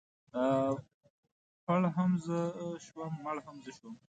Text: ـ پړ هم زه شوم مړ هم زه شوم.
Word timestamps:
ـ 0.83 1.65
پړ 1.65 1.81
هم 1.95 2.11
زه 2.25 2.37
شوم 2.85 3.11
مړ 3.23 3.37
هم 3.45 3.55
زه 3.65 3.71
شوم. 3.77 3.95